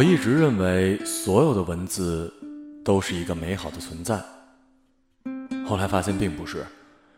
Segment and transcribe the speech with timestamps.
[0.00, 2.32] 我一直认为所有的文字
[2.82, 4.18] 都是一个美好的存在，
[5.66, 6.64] 后来发现并不是，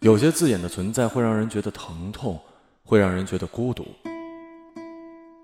[0.00, 2.36] 有些字眼的存在会让人觉得疼痛，
[2.82, 3.86] 会让人觉得孤独。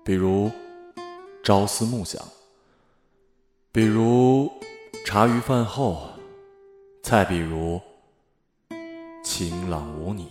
[0.03, 0.51] 比如
[1.41, 2.21] “朝思暮想”，
[3.71, 4.51] 比如
[5.07, 6.09] “茶余饭后”，
[7.01, 7.79] 再比如
[9.23, 10.27] “晴朗无你”。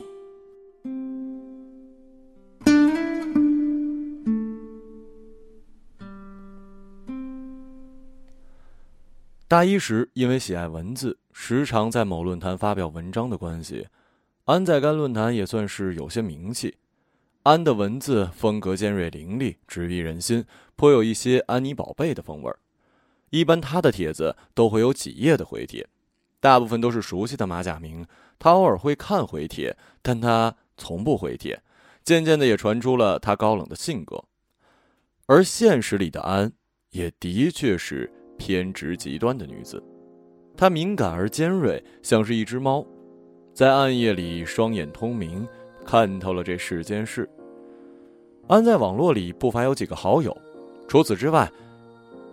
[9.51, 13.89] 大一时，因为喜爱文字，时常在某论坛发表文章的关系，
[14.45, 16.77] 安在该论坛也算是有些名气。
[17.43, 20.45] 安的文字风格尖锐凌厉，直逼人心，
[20.77, 22.61] 颇有一些安妮宝贝的风味儿。
[23.31, 25.89] 一般他的帖子都会有几页的回帖，
[26.39, 28.07] 大部分都是熟悉的马甲名。
[28.39, 31.61] 他偶尔会看回帖，但他从不回帖。
[32.05, 34.23] 渐渐的，也传出了他高冷的性格。
[35.27, 36.53] 而现实里的安，
[36.91, 38.13] 也的确是。
[38.41, 39.83] 偏执极端的女子，
[40.57, 42.83] 她敏感而尖锐，像是一只猫，
[43.53, 45.47] 在暗夜里双眼通明，
[45.85, 47.29] 看透了这世间事。
[48.49, 50.35] 安在网络里不乏有几个好友，
[50.89, 51.53] 除此之外，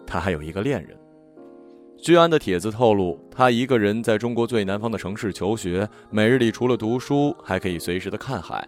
[0.05, 0.97] 他还有一个恋人。
[1.97, 8.65] 据安的帖子透露，他一个人在中国最南方的城市求学，每日里除了读书，还可以随时的看海。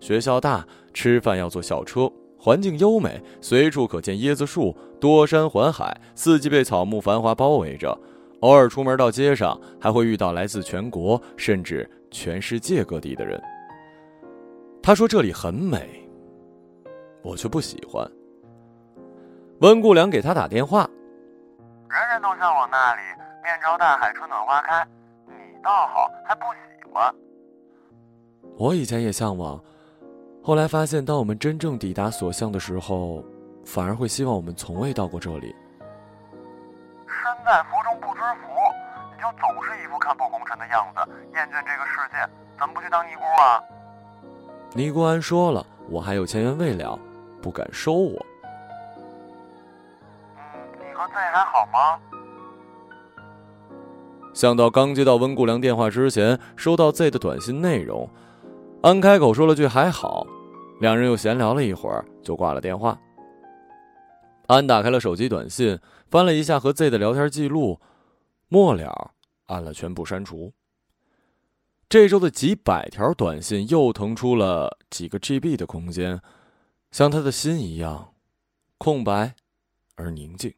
[0.00, 2.10] 学校大，吃饭要坐校车。
[2.44, 7.96] 环境优美，随处可见椰子树，多山环海，四季被草木繁华包围着。
[8.40, 13.40] 偶尔出门到街上，还会遇到来自全国甚至全世界各地的人。
[14.82, 16.04] 他说这里很美，
[17.22, 18.04] 我却不喜欢。
[19.60, 20.90] 温顾良给他打电话，
[21.88, 23.02] 人人都向往那里，
[23.44, 24.84] 面朝大海，春暖花开。
[25.28, 25.32] 你
[25.62, 27.14] 倒好，还不喜欢。
[28.56, 29.62] 我以前也向往。
[30.44, 33.22] 后来发现，当我们真正抵达所向的时候，
[33.64, 35.54] 反而会希望我们从未到过这里。
[37.06, 38.48] 身在福中不知福，
[39.14, 41.00] 你就总是一副看破红尘的样子，
[41.34, 43.62] 厌倦这个世界，怎么不去当尼姑啊？
[44.74, 46.98] 尼姑庵说了，我还有前缘未了，
[47.40, 48.26] 不敢收我。
[50.36, 50.42] 嗯，
[50.80, 52.00] 你和 Z 还好吗？
[54.34, 58.10] 想到刚接到温顾良电话之前收到 Z 的短信内容。
[58.82, 60.26] 安开口说了句“还好”，
[60.80, 63.00] 两人又闲聊了一会儿，就挂了电话。
[64.48, 65.78] 安打开了手机短信，
[66.10, 67.80] 翻了一下和 Z 的聊天记录，
[68.48, 69.12] 末了
[69.46, 70.52] 按了全部删除。
[71.88, 76.20] 这周的几百条短信又腾出了几个 GB 的空间，
[76.90, 78.14] 像他的心一样，
[78.78, 79.36] 空白
[79.94, 80.52] 而宁静。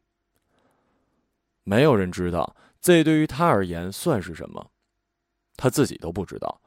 [1.63, 4.71] 没有人知道 Z 对于他而言算是什么，
[5.55, 6.59] 他自己都不知道。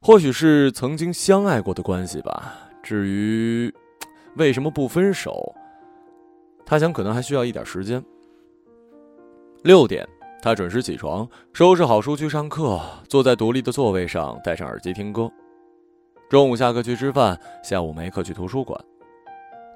[0.00, 2.54] 或许是曾经相爱过的关系吧。
[2.82, 3.72] 至于
[4.36, 5.54] 为什么不分手，
[6.64, 8.02] 他想可能还需要一点时间。
[9.62, 10.06] 六点，
[10.40, 15.28] 他准时起床，收拾好书去上课，坐在独立的座位上，戴上耳机听歌。
[16.28, 18.80] 中午下课去吃饭，下午没课去图书馆。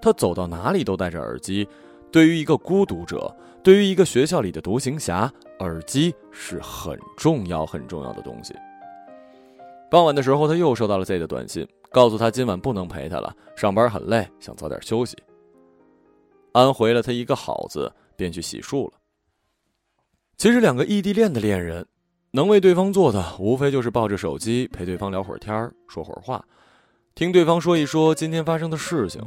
[0.01, 1.67] 他走到哪里都戴着耳机。
[2.13, 8.55] 对于一个孤独者，对于一个学校里的独行侠，耳机是很重要很重要的东西。
[9.91, 15.17] 傍晚的时候，他又收到了 Z 的短信，告诉他今晚不能陪他了，上班很累，想早点休息。
[16.53, 18.93] 安回了他一个好字，便去洗漱了。
[20.37, 21.85] 其实，两个异地恋的恋人，
[22.31, 26.45] 能为对方做的，无非就是抱着手机陪对方聊会儿天，说会儿话，
[27.17, 29.21] 听对方说一说今天发生的事情。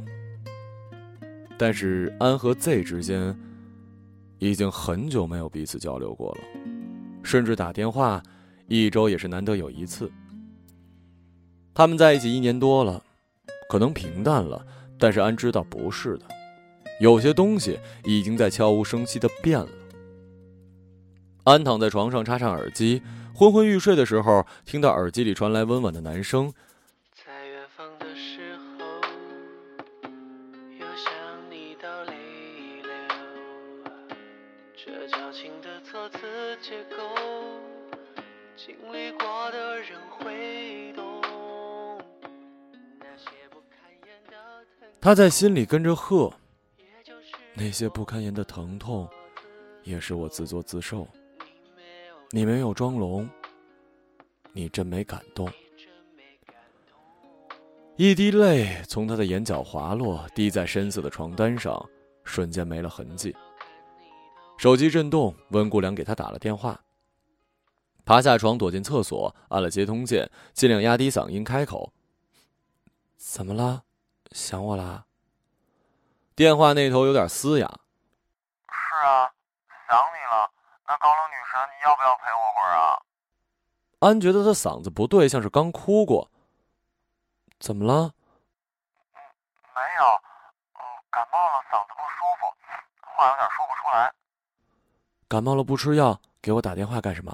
[1.58, 3.38] 但是，安和 Z 之间，
[4.40, 6.42] 已经很久没有彼此交流过了，
[7.22, 8.24] 甚至打电话，
[8.68, 10.10] 一周也是难得有一次。
[11.76, 13.04] 他们在一起一年多了，
[13.68, 14.64] 可能平淡了，
[15.00, 16.26] 但是安知道不是的，
[17.00, 19.68] 有些东西已经在悄无声息的变了。
[21.46, 23.02] 安躺在床上，插上耳机，
[23.34, 26.54] 昏昏欲睡的时候，听到耳机里传来温婉的男声。
[27.12, 28.86] 在远方的时候，
[30.80, 31.12] 又想
[31.50, 32.14] 你到泪
[32.84, 32.92] 流，
[34.76, 36.20] 这矫情的措辞
[36.62, 37.04] 结构，
[38.56, 40.83] 经历过的人会
[45.04, 46.32] 他在心里跟着喝，
[47.56, 49.06] 那些不堪言的疼痛，
[49.84, 51.06] 也是我自作自受。
[52.32, 53.30] 你没有装聋，
[54.54, 55.52] 你真没感动。
[57.98, 61.86] 一滴泪从他的眼角滑落，滴在深色的床单上，
[62.24, 63.36] 瞬间没了痕迹。
[64.58, 66.80] 手机震动，温姑娘给他打了电话。
[68.06, 71.92] 爬下床，躲进厕所，按了接通键，尽量压低嗓音开口
[73.20, 73.84] ：“怎么了？”
[74.34, 75.06] 想我啦。
[76.36, 77.68] 电话那头有点嘶哑。
[78.68, 79.32] 是啊，
[79.88, 80.50] 想你了
[80.88, 83.00] 那高冷女神，你要不要陪我会儿啊？
[84.00, 86.30] 安觉得他嗓子不对，像是刚哭过。
[87.60, 88.12] 怎么了？
[89.14, 90.06] 没有，
[90.74, 90.82] 嗯，
[91.12, 92.48] 感冒了，嗓子不舒服，
[93.16, 94.12] 话有点说不出来。
[95.28, 97.32] 感冒了不吃药，给我打电话干什么？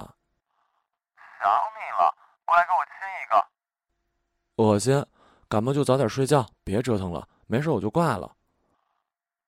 [1.42, 2.14] 想你了，
[2.44, 2.92] 过来给我亲
[3.22, 3.46] 一个。
[4.56, 5.04] 恶心，
[5.50, 8.36] 感冒就早点睡觉，别折腾了，没事我就挂了。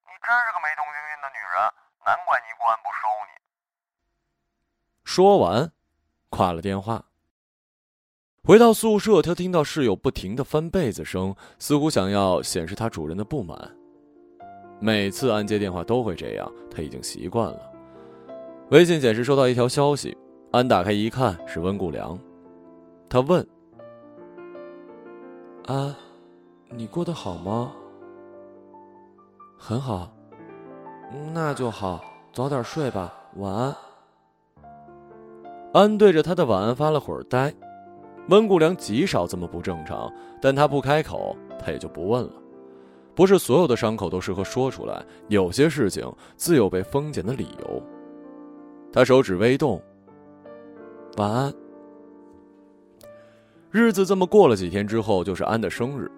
[0.02, 1.62] 你真是个没同情心的女人，
[2.04, 3.38] 难怪尼姑庵不收你。
[5.04, 5.70] 说完，
[6.28, 7.04] 挂了电话。
[8.42, 13.56] 回到宿舍，他听到室友不停的翻被子声，似乎想要显示他主人的不满。
[14.80, 17.72] 每次安接电话都会这样，他已经习惯了。
[18.70, 20.18] 微信显示收到一条消息，
[20.50, 22.18] 安打开一看是温顾良，
[23.08, 23.46] 他问
[25.66, 25.94] ：“安，
[26.70, 27.72] 你过得好吗
[29.56, 30.10] ？”“很好。
[31.32, 33.76] ”“那就好，早点睡吧，晚安。”
[35.72, 37.52] 安对着他的晚安发了会儿呆。
[38.28, 42.32] 温顾良极少这么不正常，但他不开口，他也就不问了。
[43.14, 47.82] 不是所有的伤口都适合说出来，有些事情自有被封缄的理由。
[48.92, 49.82] 他手指微动，
[51.16, 51.52] 晚安。
[53.72, 56.10] 日子这么过了几天之后，就是安的生日。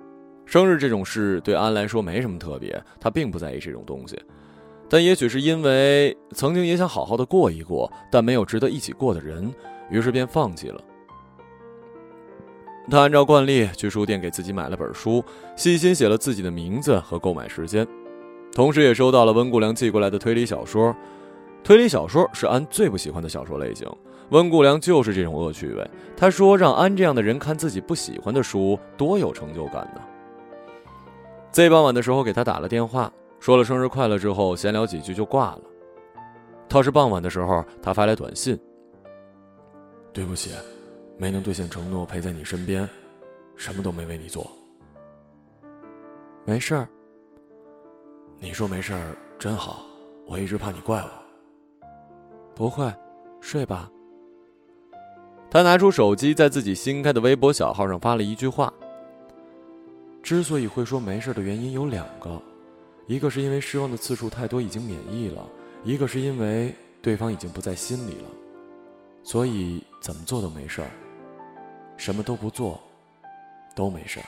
[0.44, 4.20] 生日这种事对安来说没什么特别，他并不在意这种东西。
[4.88, 9.54] 但也许是因为曾经也想好好的过一过，但没有值得一起过的人，
[9.88, 10.80] 于是便放弃了。
[12.90, 15.24] 他按照惯例去书店给自己买了本书，
[15.54, 17.86] 细心写了自己的名字和购买时间，
[18.52, 20.94] 同时也收到了温顾良寄过来的推理小说。
[21.64, 23.90] 推理小说是安最不喜欢的小说类型，
[24.28, 25.90] 温顾良就是这种恶趣味。
[26.14, 30.02] 他说：“让安这样的人看自己不喜欢的书，多有成就感呢。”
[31.50, 35.62] 在傍晚的时候给他打了电话，说了生日快乐之后，闲聊几句就挂了。
[36.68, 38.58] 倒是傍晚的时候，他发来短信
[40.12, 40.50] ：“对不起。”
[41.16, 42.86] 没能兑现承诺，陪在你身边，
[43.56, 44.50] 什么都没为你做。
[46.44, 46.88] 没事儿。
[48.40, 49.86] 你说没事儿真好，
[50.26, 51.23] 我一直怕你怪我。
[52.54, 52.92] 不会，
[53.40, 53.90] 睡吧。
[55.50, 58.72] 他拿出手机，在自己新开的微博小号上发了一句话。
[60.22, 62.40] 之所以会说没事的原因有两个，
[63.06, 65.42] 一个是因为失望的次数太多，已经免疫了；
[65.84, 68.28] 一个是因为对方已经不在心里了，
[69.22, 70.88] 所以怎么做都没事儿。
[71.96, 72.80] 什么都不做，
[73.76, 74.26] 都没事儿。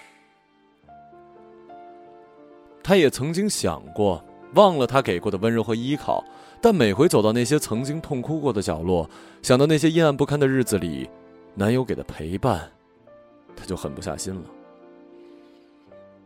[2.82, 4.22] 他也曾经想过
[4.56, 6.24] 忘了他给过的温柔和依靠，
[6.60, 9.08] 但每回走到那些曾经痛哭过的角落，
[9.42, 11.08] 想到那些阴暗不堪的日子里，
[11.54, 12.68] 男友给的陪伴，
[13.54, 14.42] 他就狠不下心了。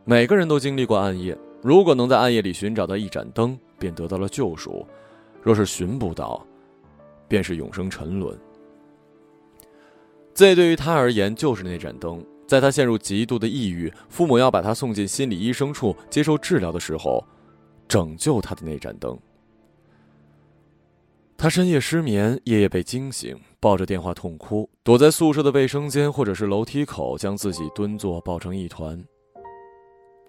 [0.04, 4.86] 每个人都经历过暗夜，如果能在暗夜里寻找到一盏灯，便得到了救赎；
[5.42, 6.44] 若是寻不到，
[7.28, 8.36] 便是永生沉沦。
[10.32, 17.22] 这对于他而言就是那盏灯，在他陷入极度的抑郁，父母要把他送进心理医生处接受治疗的时候，
[17.90, 19.18] 拯救他的那盏灯。
[21.36, 29.04] 他深夜失眠，夜夜被惊醒，抱着电话痛哭，躲在宿舍的卫生间或者是楼梯口，将自己蹲坐抱成一团。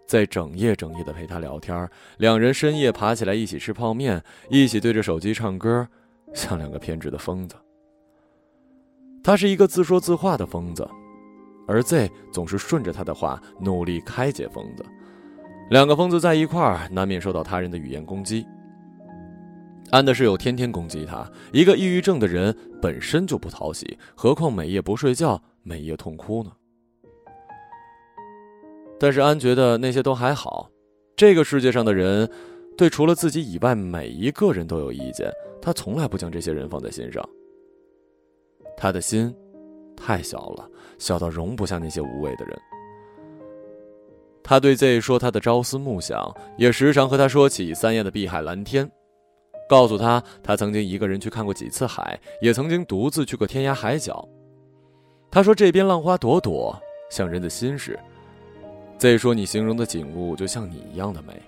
[0.08, 1.88] 在整夜整夜的陪他聊天，
[2.18, 5.88] 两人深夜爬起来一起吃泡面，一起对着手机唱歌，
[6.34, 7.56] 像两个偏执的疯子。
[9.24, 10.90] 他是一个自说自话的疯子，
[11.68, 14.84] 而 Z 总是顺着他的话努力开解疯子。
[15.72, 18.46] 两个疯子在一块儿，难免受到他人的语言攻击。
[19.90, 26.52] 安的室友天天攻击他，一个抑郁症的人本身就不讨喜，何况每夜不睡觉，每夜痛哭呢？
[29.00, 30.70] 但是安觉得那些都还好，
[31.16, 32.30] 这个世界上的人，
[32.78, 37.26] 对除了自己以外每一个人都有意见，他从来不将这些人放在心上。
[38.76, 39.34] 他的心
[39.96, 42.60] 太小了，小到容不下那些无谓的人。
[44.52, 48.92] 他对 Z 说他的朝思暮想，也时常和他说起三亚的碧海蓝天，
[49.70, 54.28] 告诉他他曾经一个人去看过几次海，也曾经独自去过天涯海角。
[55.32, 56.78] 他说这边浪花朵朵，
[57.10, 57.98] 像人的心事。
[58.98, 61.42] Z 说你形容的景物就像你一样的美。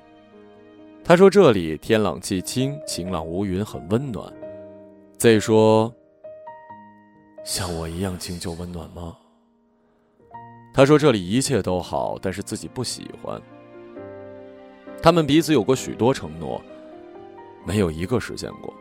[1.04, 4.32] 他说这里天朗气清，晴朗无云，很温暖。
[5.18, 5.94] Z 说。
[7.44, 9.18] 像我一样清旧温暖吗？
[10.74, 13.40] 他说：“这里一切都好，但是自己不喜欢。”
[15.04, 16.60] 他们彼此有过许多承诺，
[17.66, 18.74] 没有一个实现过。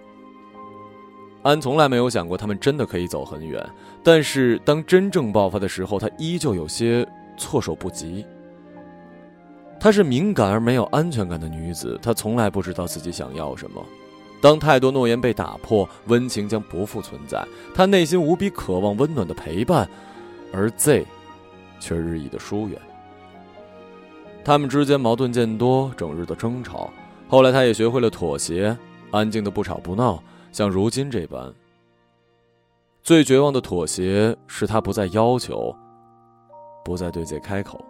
[1.43, 3.69] 安从来没有想过他们真的可以走很远，
[4.03, 7.07] 但是当真正爆发的时候，他依旧有些
[7.37, 8.25] 措手不及。
[9.81, 13.85] 她是敏感而没有安全感的女子，她从来不知道自己想要什么。
[14.41, 17.45] 当太多诺言被打破，温情将不复存在。
[17.75, 19.89] 她内心无比渴望温暖的陪伴，
[20.53, 21.05] 而 Z，
[21.83, 22.81] 却日益的疏远。
[24.45, 26.89] 他们之间矛盾渐多，整日的争吵。
[27.29, 28.77] 后来，他也学会了妥协，
[29.11, 30.23] 安静的不吵不闹，
[30.53, 31.53] 像如今这般。
[33.03, 35.75] 最绝望的妥协是他不再要求，
[36.85, 37.85] 不再对 Z 开口。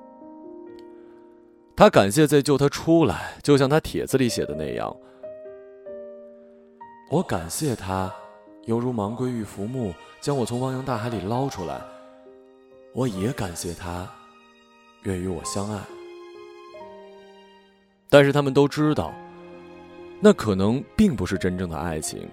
[1.77, 4.95] 他感谢 Z 救他出来，就像他帖子里写的那样。
[7.11, 8.11] 我感谢他，
[8.65, 11.81] 犹如芒龟遇浮木，将我从汪洋大海里捞出来。
[12.95, 14.07] 我也感谢他，
[15.05, 15.81] 愿与我相爱。
[18.11, 19.15] 但是他们都知道，
[20.21, 22.29] 那可能并不是真正的爱情。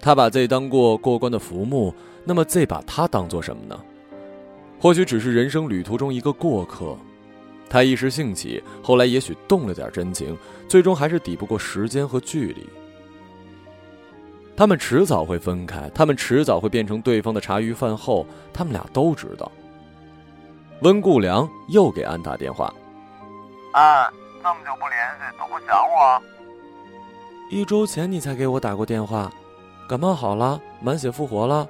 [0.00, 1.94] 他把 Z 当过过关的浮木，
[2.24, 3.80] 那么 Z 把他当做什么呢？
[4.80, 6.96] 或许只是人生旅途中一个过客。
[7.70, 12.66] 他一时兴起，后来也许动了点真情，最终还是抵不过时间和距离。
[14.56, 18.26] 他们迟早会分开，他们迟早会变成对方的茶余饭后。
[18.52, 19.52] 他们俩都知道。
[20.82, 22.72] 温顾良又给安打电话
[23.74, 26.22] ：“安，这么久不联系，都不想我？
[27.50, 29.28] 一周前你才给我打过电话，
[29.88, 31.66] 感冒好了，满血复活了。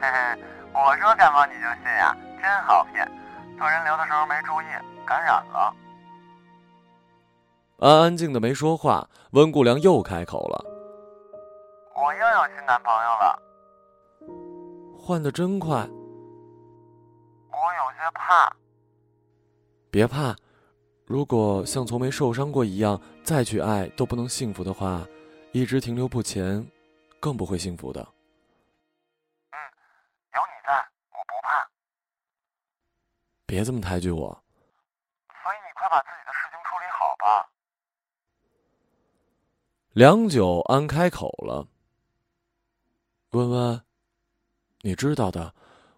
[0.00, 0.40] 嘿嘿，
[0.72, 3.10] 我说感冒你就信呀，真好骗。
[3.58, 4.66] 做人流的时候没注意，
[5.04, 5.74] 感染了。”
[7.82, 9.08] 安安静的没说话。
[9.32, 10.62] 温顾良又开口了。
[11.96, 13.42] 我又有新男朋友了，
[14.96, 15.88] 换的真快。
[18.02, 18.56] 我有些怕。
[19.90, 20.34] 别怕，
[21.06, 25.06] 如果像从没受伤过一样再去爱都不能幸福的话，
[25.52, 26.66] 一直停留不前，
[27.20, 28.00] 更不会幸福的。
[29.50, 29.56] 嗯，
[30.34, 30.74] 有你在，
[31.10, 31.68] 我不怕。
[33.46, 34.30] 别这么抬举我。
[35.42, 37.48] 所以你快把自己的事情处理好吧。
[39.92, 41.68] 良久，安开口了。
[43.30, 43.84] 温温，
[44.80, 45.54] 你知道的，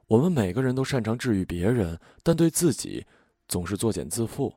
[0.07, 3.07] 我们每个人都擅长治愈别人，但对自己
[3.49, 4.53] 总是作茧自缚。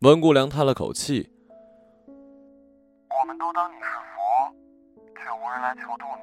[0.00, 1.28] 温故良叹了口气
[2.06, 4.54] ：“我们都当你是佛，
[5.14, 6.22] 却无人来求渡你。”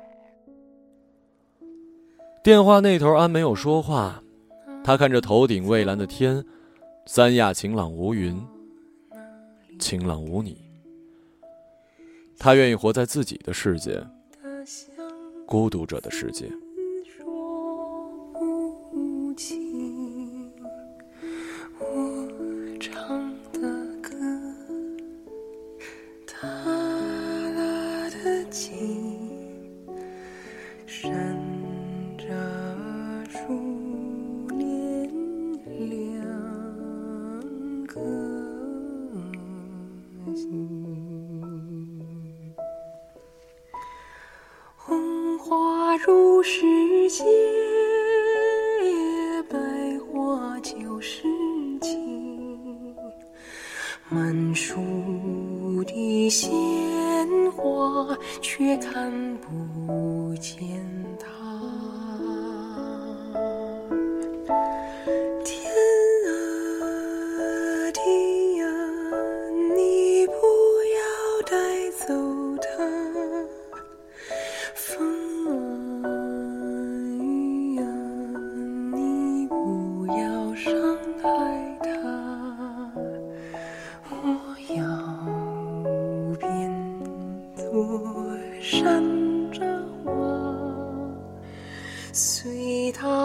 [2.44, 4.24] 电话那头，安没有说话，
[4.84, 6.46] 他看着头顶蔚蓝的天，
[7.06, 8.42] 三亚晴朗无云，
[9.80, 10.72] 晴朗无你。
[12.40, 14.02] 他愿意活在自己的世界。
[15.46, 16.50] 孤独者的世界。
[46.44, 46.62] 世
[47.10, 47.24] 界，
[49.48, 49.60] 百
[50.00, 51.22] 花就是
[51.82, 52.96] 情，
[54.10, 56.52] 满树的鲜
[57.52, 59.50] 花，却看不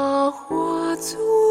[0.06, 1.45] 随它化作